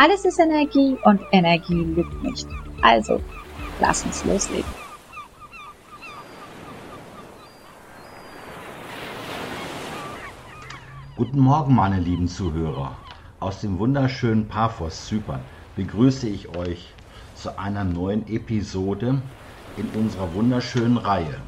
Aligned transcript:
Alles 0.00 0.24
ist 0.24 0.38
Energie 0.38 0.96
und 1.02 1.20
Energie 1.32 1.82
lügt 1.82 2.22
nicht. 2.22 2.46
Also, 2.82 3.20
lass 3.80 4.04
uns 4.04 4.24
loslegen. 4.24 4.70
Guten 11.16 11.40
Morgen, 11.40 11.74
meine 11.74 11.98
lieben 11.98 12.28
Zuhörer. 12.28 12.96
Aus 13.40 13.60
dem 13.60 13.80
wunderschönen 13.80 14.46
Paphos, 14.46 15.06
Zypern, 15.06 15.40
begrüße 15.74 16.28
ich 16.28 16.56
euch 16.56 16.94
zu 17.34 17.58
einer 17.58 17.82
neuen 17.82 18.24
Episode 18.28 19.20
in 19.76 19.88
unserer 20.00 20.32
wunderschönen 20.32 20.96
Reihe. 20.96 21.40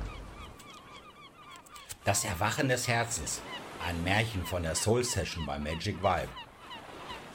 Das 2.05 2.25
Erwachen 2.25 2.69
des 2.69 2.89
Herzens, 2.89 3.43
ein 3.87 4.03
Märchen 4.03 4.45
von 4.45 4.65
der 4.65 4.75
Soul 4.75 5.05
Session 5.05 5.47
bei 5.47 5.57
Magic 5.61 6.03
Vibe. 6.03 6.50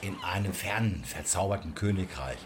In 0.01 0.15
einem 0.23 0.53
fernen, 0.53 1.03
verzauberten 1.03 1.73
Königreich, 1.73 2.37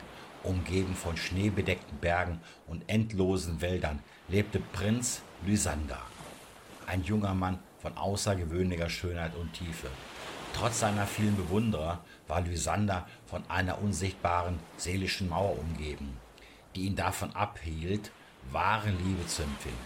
umgeben 0.43 0.95
von 0.95 1.17
schneebedeckten 1.17 1.97
Bergen 1.99 2.39
und 2.67 2.83
endlosen 2.87 3.61
Wäldern, 3.61 3.99
lebte 4.27 4.59
Prinz 4.59 5.21
Lysander. 5.45 6.01
Ein 6.85 7.03
junger 7.03 7.33
Mann 7.33 7.59
von 7.81 7.97
außergewöhnlicher 7.97 8.89
Schönheit 8.89 9.35
und 9.35 9.53
Tiefe. 9.53 9.87
Trotz 10.53 10.79
seiner 10.79 11.05
vielen 11.05 11.35
Bewunderer 11.35 12.03
war 12.27 12.41
Lysander 12.41 13.07
von 13.25 13.43
einer 13.49 13.81
unsichtbaren 13.81 14.59
seelischen 14.77 15.29
Mauer 15.29 15.57
umgeben, 15.57 16.17
die 16.75 16.85
ihn 16.85 16.95
davon 16.95 17.35
abhielt, 17.35 18.11
wahre 18.51 18.89
Liebe 18.89 19.25
zu 19.27 19.43
empfinden. 19.43 19.77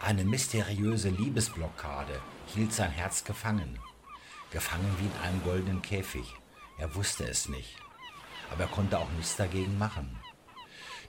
Eine 0.00 0.24
mysteriöse 0.24 1.08
Liebesblockade 1.10 2.20
hielt 2.54 2.72
sein 2.72 2.90
Herz 2.90 3.24
gefangen, 3.24 3.78
gefangen 4.50 4.94
wie 4.98 5.06
in 5.06 5.28
einem 5.28 5.42
goldenen 5.42 5.82
Käfig. 5.82 6.34
Er 6.78 6.94
wusste 6.94 7.24
es 7.24 7.48
nicht, 7.48 7.76
aber 8.50 8.62
er 8.62 8.68
konnte 8.70 8.98
auch 8.98 9.10
nichts 9.12 9.36
dagegen 9.36 9.78
machen. 9.78 10.18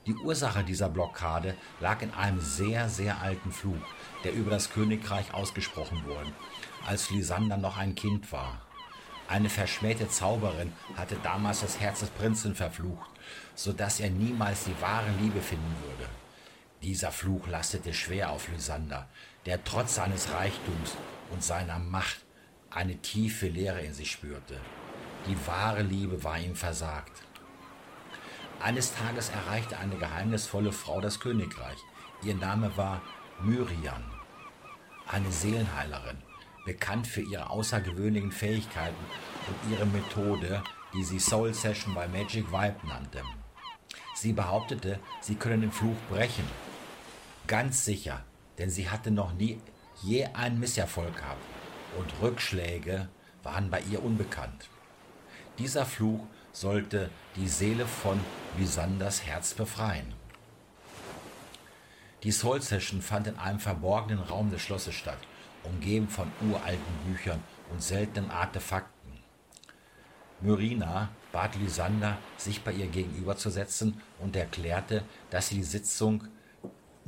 Die 0.05 0.15
Ursache 0.15 0.63
dieser 0.63 0.87
Blockade 0.87 1.55
lag 1.81 2.01
in 2.01 2.13
einem 2.13 2.39
sehr, 2.39 2.87
sehr 2.87 3.21
alten 3.21 3.51
Fluch, 3.51 3.75
der 4.23 4.31
über 4.33 4.51
das 4.51 4.69
Königreich 4.69 5.33
ausgesprochen 5.33 6.05
wurde, 6.05 6.31
als 6.85 7.09
Lysander 7.09 7.57
noch 7.57 7.75
ein 7.75 7.93
Kind 7.93 8.31
war. 8.31 8.61
Eine 9.27 9.49
verschmähte 9.49 10.07
Zauberin 10.07 10.71
hatte 10.95 11.17
damals 11.21 11.59
das 11.59 11.81
Herz 11.81 11.99
des 11.99 12.09
Prinzen 12.11 12.55
verflucht, 12.55 13.09
so 13.55 13.73
dass 13.73 13.99
er 13.99 14.09
niemals 14.09 14.63
die 14.63 14.81
wahre 14.81 15.11
Liebe 15.19 15.41
finden 15.41 15.75
würde. 15.83 16.09
Dieser 16.81 17.11
Fluch 17.11 17.45
lastete 17.47 17.93
schwer 17.93 18.31
auf 18.31 18.47
Lysander, 18.47 19.09
der 19.45 19.61
trotz 19.65 19.95
seines 19.95 20.31
Reichtums 20.31 20.95
und 21.31 21.43
seiner 21.43 21.79
Macht 21.79 22.21
eine 22.77 22.95
tiefe 22.97 23.47
Leere 23.47 23.81
in 23.81 23.91
sich 23.91 24.11
spürte. 24.11 24.55
Die 25.27 25.47
wahre 25.47 25.81
Liebe 25.81 26.23
war 26.23 26.37
ihm 26.37 26.55
versagt. 26.55 27.23
Eines 28.61 28.93
Tages 28.93 29.29
erreichte 29.29 29.79
eine 29.79 29.95
geheimnisvolle 29.95 30.71
Frau 30.71 31.01
das 31.01 31.19
Königreich. 31.19 31.79
Ihr 32.21 32.35
Name 32.35 32.77
war 32.77 33.01
Myrian, 33.41 34.03
eine 35.07 35.31
Seelenheilerin, 35.31 36.17
bekannt 36.65 37.07
für 37.07 37.21
ihre 37.21 37.49
außergewöhnlichen 37.49 38.31
Fähigkeiten 38.31 39.05
und 39.47 39.71
ihre 39.71 39.87
Methode, 39.87 40.63
die 40.93 41.03
sie 41.03 41.19
Soul 41.19 41.55
Session 41.55 41.95
bei 41.95 42.07
Magic 42.07 42.51
Vibe 42.51 42.87
nannte. 42.87 43.23
Sie 44.13 44.33
behauptete, 44.33 44.99
sie 45.21 45.35
könne 45.35 45.57
den 45.59 45.71
Fluch 45.71 45.97
brechen. 46.11 46.45
Ganz 47.47 47.85
sicher, 47.85 48.23
denn 48.59 48.69
sie 48.69 48.87
hatte 48.87 49.09
noch 49.09 49.33
nie 49.33 49.59
je 50.03 50.25
einen 50.25 50.59
Misserfolg 50.59 51.15
gehabt 51.15 51.56
und 51.97 52.13
Rückschläge 52.21 53.07
waren 53.43 53.69
bei 53.69 53.81
ihr 53.81 54.03
unbekannt. 54.03 54.69
Dieser 55.57 55.85
Fluch 55.85 56.25
sollte 56.51 57.09
die 57.35 57.47
Seele 57.47 57.85
von 57.85 58.19
Lysanders 58.57 59.23
Herz 59.23 59.53
befreien. 59.53 60.13
Die 62.23 62.31
Soul 62.31 62.61
Session 62.61 63.01
fand 63.01 63.27
in 63.27 63.37
einem 63.37 63.59
verborgenen 63.59 64.19
Raum 64.19 64.49
des 64.49 64.61
Schlosses 64.61 64.95
statt, 64.95 65.19
umgeben 65.63 66.09
von 66.09 66.31
uralten 66.41 66.93
Büchern 67.05 67.43
und 67.71 67.81
seltenen 67.81 68.31
Artefakten. 68.31 68.91
Myrina 70.41 71.09
bat 71.31 71.55
Lysander, 71.55 72.17
sich 72.37 72.63
bei 72.63 72.71
ihr 72.71 72.87
gegenüberzusetzen 72.87 74.01
und 74.19 74.35
erklärte, 74.35 75.03
dass 75.29 75.49
sie 75.49 75.55
die 75.55 75.63
Sitzung 75.63 76.27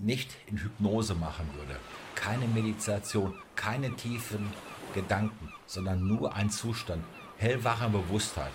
nicht 0.03 0.29
in 0.47 0.57
Hypnose 0.57 1.15
machen 1.15 1.49
würde. 1.55 1.79
Keine 2.15 2.47
Meditation, 2.47 3.33
keine 3.55 3.95
tiefen 3.95 4.51
Gedanken, 4.93 5.53
sondern 5.65 6.07
nur 6.07 6.35
ein 6.35 6.49
Zustand 6.49 7.03
hellwacher 7.37 7.89
Bewusstheit. 7.89 8.51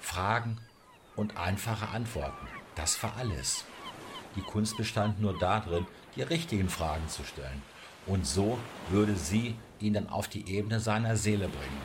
Fragen 0.00 0.58
und 1.16 1.36
einfache 1.36 1.88
Antworten. 1.88 2.46
Das 2.74 3.02
war 3.02 3.16
alles. 3.16 3.64
Die 4.36 4.40
Kunst 4.40 4.76
bestand 4.76 5.20
nur 5.20 5.38
darin, 5.38 5.86
die 6.16 6.22
richtigen 6.22 6.68
Fragen 6.68 7.08
zu 7.08 7.24
stellen. 7.24 7.62
Und 8.06 8.26
so 8.26 8.58
würde 8.90 9.16
sie 9.16 9.56
ihn 9.80 9.94
dann 9.94 10.08
auf 10.08 10.28
die 10.28 10.48
Ebene 10.48 10.80
seiner 10.80 11.16
Seele 11.16 11.48
bringen. 11.48 11.82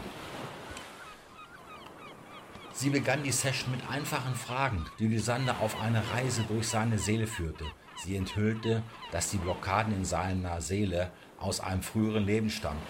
Sie 2.74 2.90
begann 2.90 3.24
die 3.24 3.32
Session 3.32 3.72
mit 3.72 3.88
einfachen 3.90 4.36
Fragen, 4.36 4.86
die 5.00 5.08
Lysander 5.08 5.60
auf 5.60 5.80
eine 5.80 6.02
Reise 6.12 6.44
durch 6.44 6.68
seine 6.68 6.98
Seele 6.98 7.28
führte. 7.28 7.66
Sie 7.98 8.16
enthüllte, 8.16 8.84
dass 9.12 9.30
die 9.30 9.38
Blockaden 9.38 9.94
in 9.94 10.06
seiner 10.06 10.62
Seele 10.62 11.12
aus 11.40 11.60
einem 11.60 11.84
früheren 11.84 12.26
Leben 12.26 12.50
stammten, 12.50 12.82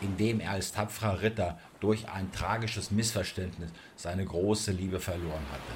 in 0.00 0.16
dem 0.16 0.40
er 0.40 0.52
als 0.52 0.72
tapferer 0.72 1.22
Ritter 1.22 1.58
durch 1.80 2.08
ein 2.08 2.30
tragisches 2.32 2.90
Missverständnis 2.90 3.70
seine 3.96 4.24
große 4.24 4.72
Liebe 4.72 5.00
verloren 5.00 5.46
hatte. 5.52 5.72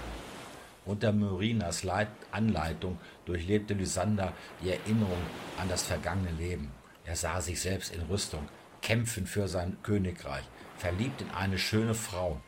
Unter 0.87 1.13
Myrinas 1.13 1.87
Anleitung 2.31 2.99
durchlebte 3.25 3.75
Lysander 3.75 4.35
die 4.63 4.71
Erinnerung 4.71 5.23
an 5.59 5.69
das 5.69 5.83
vergangene 5.83 6.33
Leben. 6.33 6.71
Er 7.07 7.17
sah 7.17 7.41
sich 7.41 7.61
selbst 7.61 7.95
in 7.95 8.03
Rüstung, 8.03 8.49
kämpfen 8.83 9.27
für 9.27 9.49
sein 9.49 9.79
Königreich, 9.83 10.45
verliebt 10.77 11.23
in 11.23 11.31
eine 11.31 11.59
schöne 11.59 11.95
Frau, 11.95 12.41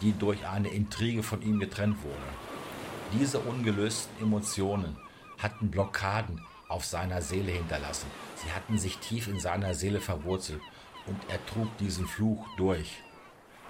die 0.00 0.12
durch 0.12 0.46
eine 0.46 0.68
Intrige 0.68 1.22
von 1.22 1.42
ihm 1.42 1.60
getrennt 1.60 2.02
wurde. 2.02 3.18
Diese 3.18 3.38
ungelösten 3.38 4.22
Emotionen 4.22 4.96
hatten 5.44 5.70
Blockaden 5.70 6.40
auf 6.68 6.84
seiner 6.84 7.22
Seele 7.22 7.52
hinterlassen. 7.52 8.10
Sie 8.36 8.50
hatten 8.52 8.78
sich 8.78 8.98
tief 8.98 9.28
in 9.28 9.38
seiner 9.38 9.74
Seele 9.74 10.00
verwurzelt 10.00 10.60
und 11.06 11.18
er 11.28 11.44
trug 11.46 11.76
diesen 11.78 12.08
Fluch 12.08 12.44
durch. 12.56 13.02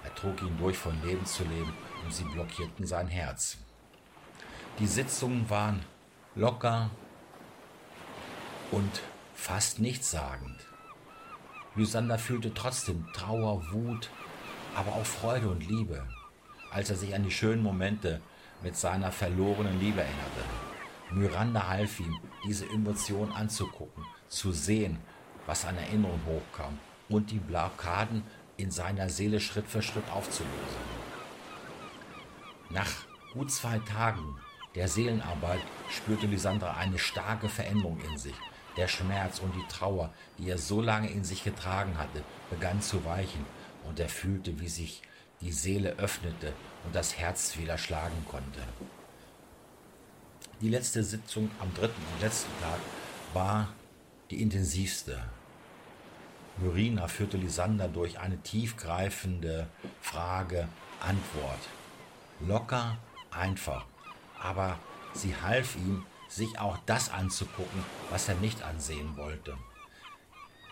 Er 0.03 0.15
trug 0.15 0.41
ihn 0.41 0.57
durch 0.57 0.77
von 0.77 0.99
Leben 1.03 1.25
zu 1.25 1.43
Leben 1.43 1.73
und 2.03 2.13
sie 2.13 2.23
blockierten 2.23 2.87
sein 2.87 3.07
Herz. 3.07 3.57
Die 4.79 4.87
Sitzungen 4.87 5.49
waren 5.49 5.83
locker 6.35 6.89
und 8.71 9.01
fast 9.33 9.79
nichtssagend. 9.79 10.59
Lysander 11.75 12.17
fühlte 12.17 12.53
trotzdem 12.53 13.05
Trauer, 13.13 13.71
Wut, 13.71 14.09
aber 14.75 14.93
auch 14.93 15.05
Freude 15.05 15.49
und 15.49 15.67
Liebe, 15.67 16.05
als 16.71 16.89
er 16.89 16.95
sich 16.95 17.13
an 17.13 17.23
die 17.23 17.31
schönen 17.31 17.63
Momente 17.63 18.21
mit 18.63 18.77
seiner 18.77 19.11
verlorenen 19.11 19.79
Liebe 19.79 20.01
erinnerte. 20.01 20.74
Miranda 21.11 21.67
half 21.67 21.99
ihm, 21.99 22.19
diese 22.45 22.65
Emotion 22.65 23.31
anzugucken, 23.31 24.03
zu 24.27 24.51
sehen, 24.51 24.97
was 25.45 25.65
an 25.65 25.77
Erinnerung 25.77 26.19
hochkam 26.25 26.77
und 27.09 27.31
die 27.31 27.39
Blockaden 27.39 28.23
in 28.57 28.71
seiner 28.71 29.09
Seele 29.09 29.39
Schritt 29.39 29.67
für 29.67 29.81
Schritt 29.81 30.09
aufzulösen. 30.11 30.95
Nach 32.69 32.89
gut 33.33 33.51
zwei 33.51 33.79
Tagen 33.79 34.37
der 34.75 34.89
Seelenarbeit 34.89 35.61
spürte 35.89 36.25
Lysandra 36.25 36.75
eine 36.75 36.99
starke 36.99 37.47
Veränderung 37.47 37.99
in 38.11 38.17
sich. 38.17 38.35
Der 38.75 38.89
Schmerz 38.89 39.39
und 39.39 39.55
die 39.55 39.65
Trauer, 39.69 40.11
die 40.37 40.49
er 40.49 40.57
so 40.57 40.81
lange 40.81 41.09
in 41.09 41.23
sich 41.23 41.45
getragen 41.45 41.97
hatte, 41.97 42.23
begann 42.49 42.81
zu 42.81 43.05
weichen 43.05 43.45
und 43.85 44.01
er 44.01 44.09
fühlte, 44.09 44.59
wie 44.59 44.67
sich 44.67 45.01
die 45.39 45.53
Seele 45.53 45.91
öffnete 45.91 46.51
und 46.83 46.93
das 46.93 47.17
Herz 47.17 47.57
wieder 47.57 47.77
schlagen 47.77 48.25
konnte. 48.29 48.59
Die 50.61 50.69
letzte 50.69 51.03
Sitzung 51.03 51.51
am 51.59 51.73
dritten 51.73 52.01
und 52.13 52.21
letzten 52.21 52.51
Tag 52.61 52.79
war 53.33 53.67
die 54.31 54.41
intensivste. 54.41 55.21
Myrina 56.57 57.09
führte 57.09 57.35
Lysander 57.35 57.89
durch 57.89 58.19
eine 58.19 58.37
tiefgreifende 58.37 59.67
Frage 60.01 60.69
Antwort. 61.01 61.59
Locker, 62.39 62.97
einfach. 63.31 63.85
Aber 64.41 64.79
sie 65.13 65.35
half 65.35 65.75
ihm, 65.75 66.05
sich 66.29 66.57
auch 66.57 66.77
das 66.85 67.11
anzugucken, 67.11 67.83
was 68.09 68.29
er 68.29 68.35
nicht 68.35 68.63
ansehen 68.63 69.17
wollte. 69.17 69.57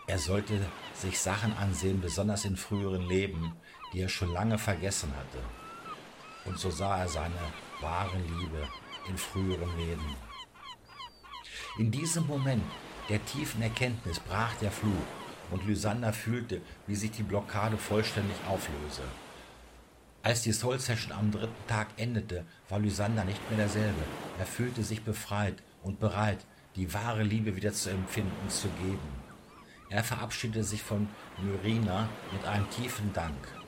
Er 0.07 0.17
sollte 0.17 0.59
sich 0.93 1.19
Sachen 1.19 1.53
ansehen, 1.57 2.01
besonders 2.01 2.45
in 2.45 2.57
früheren 2.57 3.07
Leben, 3.07 3.53
die 3.91 4.01
er 4.01 4.09
schon 4.09 4.31
lange 4.31 4.57
vergessen 4.57 5.13
hatte. 5.15 5.62
Und 6.45 6.59
so 6.59 6.69
sah 6.69 6.99
er 6.99 7.07
seine 7.07 7.35
wahre 7.81 8.17
Liebe 8.17 8.67
in 9.07 9.17
früheren 9.17 9.77
Leben. 9.77 10.15
In 11.77 11.91
diesem 11.91 12.27
Moment 12.27 12.63
der 13.09 13.23
tiefen 13.25 13.61
Erkenntnis 13.61 14.19
brach 14.19 14.53
der 14.61 14.71
Fluch 14.71 14.91
und 15.51 15.65
Lysander 15.65 16.13
fühlte, 16.13 16.61
wie 16.87 16.95
sich 16.95 17.11
die 17.11 17.23
Blockade 17.23 17.77
vollständig 17.77 18.37
auflöse. 18.47 19.03
Als 20.21 20.41
die 20.41 20.53
Soul 20.53 20.79
Session 20.79 21.11
am 21.11 21.31
dritten 21.31 21.67
Tag 21.67 21.87
endete, 21.97 22.45
war 22.69 22.79
Lysander 22.79 23.25
nicht 23.25 23.41
mehr 23.49 23.59
derselbe. 23.59 24.03
Er 24.39 24.45
fühlte 24.45 24.81
sich 24.83 25.03
befreit 25.03 25.61
und 25.81 25.99
bereit, 25.99 26.39
die 26.75 26.93
wahre 26.93 27.23
Liebe 27.23 27.55
wieder 27.55 27.73
zu 27.73 27.89
empfinden 27.89 28.35
und 28.41 28.51
zu 28.51 28.69
geben. 28.69 29.23
Er 29.89 30.03
verabschiedete 30.03 30.63
sich 30.63 30.81
von 30.81 31.09
Myrina 31.41 32.07
mit 32.31 32.45
einem 32.45 32.69
tiefen 32.69 33.11
Dank. 33.13 33.62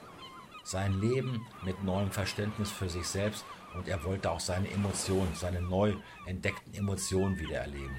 Sein 0.65 0.99
Leben 0.99 1.45
mit 1.61 1.83
neuem 1.83 2.09
Verständnis 2.09 2.71
für 2.71 2.89
sich 2.89 3.07
selbst 3.07 3.45
und 3.75 3.87
er 3.87 4.03
wollte 4.03 4.31
auch 4.31 4.39
seine 4.39 4.67
Emotionen, 4.71 5.35
seine 5.35 5.61
neu 5.61 5.93
entdeckten 6.25 6.73
Emotionen 6.73 7.37
wieder 7.37 7.59
erleben. 7.59 7.95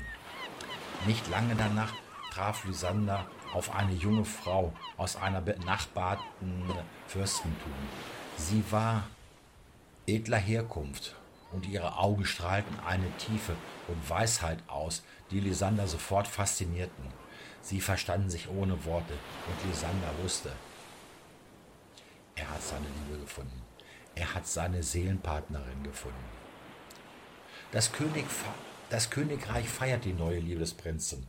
Nicht 1.06 1.30
lange 1.30 1.54
danach 1.54 1.92
traf 2.32 2.64
Lysander 2.64 3.24
auf 3.54 3.72
eine 3.72 3.92
junge 3.92 4.24
Frau 4.24 4.72
aus 4.96 5.14
einer 5.14 5.40
benachbarten 5.40 6.64
Fürstentum. 7.06 7.72
Sie 8.36 8.64
war 8.72 9.06
edler 10.08 10.38
Herkunft 10.38 11.14
und 11.52 11.68
ihre 11.68 11.96
Augen 11.98 12.24
strahlten 12.24 12.80
eine 12.84 13.16
Tiefe 13.18 13.54
und 13.86 14.10
Weisheit 14.10 14.58
aus, 14.66 15.04
die 15.30 15.38
Lysander 15.38 15.86
sofort 15.86 16.26
faszinierten. 16.26 17.04
Sie 17.62 17.80
verstanden 17.80 18.28
sich 18.28 18.48
ohne 18.48 18.84
Worte 18.84 19.14
und 19.14 19.70
Lysander 19.70 20.10
wusste, 20.24 20.50
er 22.36 22.50
hat 22.50 22.62
seine 22.62 22.86
Liebe 22.86 23.20
gefunden. 23.20 23.62
Er 24.14 24.34
hat 24.34 24.46
seine 24.46 24.82
Seelenpartnerin 24.82 25.82
gefunden. 25.82 26.16
Das, 27.72 27.92
König, 27.92 28.24
das 28.90 29.10
Königreich 29.10 29.68
feiert 29.68 30.04
die 30.04 30.12
neue 30.12 30.38
Liebe 30.38 30.60
des 30.60 30.74
Prinzen. 30.74 31.26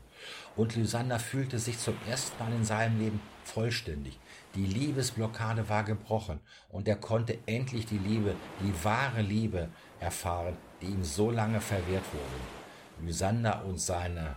Und 0.56 0.76
Lysander 0.76 1.20
fühlte 1.20 1.60
sich 1.60 1.80
zum 1.80 1.96
ersten 2.08 2.38
Mal 2.44 2.54
in 2.54 2.66
seinem 2.66 3.00
Leben 3.00 3.20
vollständig. 3.44 4.20
Die 4.56 4.66
Liebesblockade 4.66 5.70
war 5.70 5.84
gebrochen 5.84 6.40
und 6.70 6.88
er 6.88 6.96
konnte 6.96 7.38
endlich 7.46 7.86
die 7.86 8.00
Liebe, 8.00 8.36
die 8.62 8.84
wahre 8.84 9.22
Liebe 9.22 9.70
erfahren, 10.00 10.58
die 10.82 10.88
ihm 10.88 11.04
so 11.04 11.32
lange 11.32 11.62
verwehrt 11.62 12.06
wurde. 12.12 13.06
Lysander 13.06 13.64
und 13.66 13.80
seine 13.80 14.36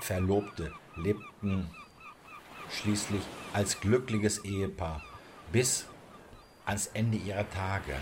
Verlobte 0.00 0.72
lebten 0.96 1.68
schließlich 2.70 3.22
als 3.52 3.78
glückliches 3.80 4.44
Ehepaar 4.44 5.02
bis 5.54 5.86
ans 6.66 6.88
Ende 6.94 7.16
ihrer 7.16 7.48
Tage. 7.48 7.94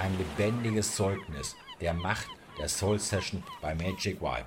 Ein 0.00 0.16
lebendiges 0.18 0.94
Zeugnis 0.94 1.56
der 1.80 1.94
Macht 1.94 2.28
der 2.60 2.68
Soul 2.68 3.00
Session 3.00 3.42
bei 3.60 3.74
Magic 3.74 4.20
Vibe. 4.20 4.46